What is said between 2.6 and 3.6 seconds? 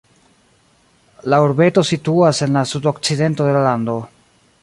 sudokcidento de